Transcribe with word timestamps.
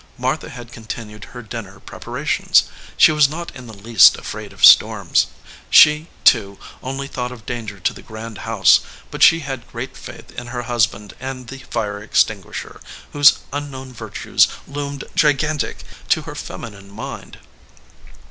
Martha 0.17 0.49
had 0.49 0.71
continued 0.71 1.25
her 1.25 1.43
dinner 1.43 1.79
prepara 1.79 2.25
tions. 2.25 2.63
She 2.97 3.11
was 3.11 3.29
not 3.29 3.55
in 3.55 3.67
the 3.67 3.77
least 3.77 4.17
afraid 4.17 4.51
of 4.51 4.65
storms. 4.65 5.27
She, 5.69 6.07
too, 6.23 6.57
only 6.81 7.07
thought 7.07 7.31
of 7.31 7.45
danger 7.45 7.79
to 7.81 7.93
the 7.93 8.01
grand 8.01 8.39
house, 8.39 8.79
but 9.11 9.21
she 9.21 9.41
had 9.41 9.69
great 9.71 9.95
faith 9.95 10.31
in 10.31 10.47
her 10.47 10.63
husband 10.63 11.13
and 11.19 11.49
the 11.49 11.59
fire 11.59 12.01
extinguisher, 12.01 12.81
whose 13.13 13.37
unknown 13.53 13.93
virtues 13.93 14.47
loomed 14.67 15.03
gigantic 15.13 15.83
to 16.09 16.23
her 16.23 16.33
feminine 16.33 16.89
mind. 16.89 17.37